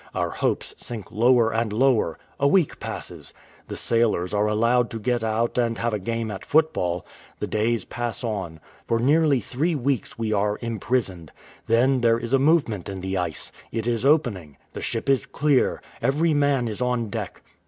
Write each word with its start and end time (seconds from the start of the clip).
Our 0.15 0.31
hopes 0.31 0.73
sink 0.79 1.11
lower 1.11 1.53
and 1.53 1.71
lower; 1.71 2.17
a 2.39 2.47
week 2.47 2.79
passes. 2.79 3.35
The 3.67 3.77
sailors 3.77 4.33
are 4.33 4.47
allowed 4.47 4.89
to 4.89 4.99
get 4.99 5.23
out 5.23 5.59
and 5.59 5.77
have 5.77 5.93
a 5.93 5.99
game 5.99 6.31
at 6.31 6.43
football; 6.43 7.05
the 7.37 7.45
days 7.45 7.85
pass 7.85 8.23
on; 8.23 8.59
for 8.87 8.97
nearly 8.97 9.41
three 9.41 9.75
weeks 9.75 10.17
we 10.17 10.33
are 10.33 10.57
imprisoned. 10.59 11.31
Then 11.67 12.01
there 12.01 12.17
is 12.17 12.33
a 12.33 12.39
movement 12.39 12.89
in 12.89 13.01
the 13.01 13.15
ice. 13.15 13.51
It 13.71 13.85
is 13.85 14.03
opening. 14.03 14.57
The 14.73 14.81
ship 14.81 15.07
is 15.07 15.27
clear! 15.27 15.83
Every 16.01 16.33
man 16.33 16.67
is 16.67 16.81
on 16.81 17.11
deck. 17.11 17.43